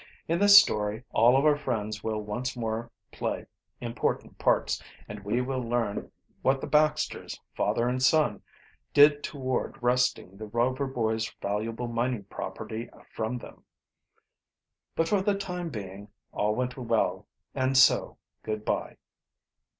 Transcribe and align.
In 0.27 0.39
this 0.39 0.57
story 0.59 1.03
all 1.11 1.37
of 1.37 1.45
our 1.45 1.55
friends 1.55 2.03
will 2.03 2.21
once 2.23 2.57
more 2.57 2.89
play 3.11 3.45
important 3.79 4.39
parts, 4.39 4.81
and 5.07 5.23
we 5.23 5.41
will 5.41 5.59
learn 5.61 6.11
what 6.41 6.59
the 6.59 6.65
Baxters, 6.65 7.39
father 7.55 7.87
and 7.87 8.01
son, 8.01 8.41
did 8.95 9.23
toward 9.23 9.75
wresting 9.79 10.37
the 10.37 10.47
Rover 10.47 10.87
Boys' 10.87 11.31
valuable 11.39 11.87
mining 11.87 12.23
property 12.23 12.89
from 13.11 13.37
them. 13.37 13.63
But 14.95 15.07
for 15.07 15.21
the 15.21 15.35
time 15.37 15.69
being 15.69 16.07
all 16.31 16.55
went 16.55 16.75
well, 16.77 17.27
and 17.53 17.77
so 17.77 18.17
good 18.41 18.65
by. 18.65 18.97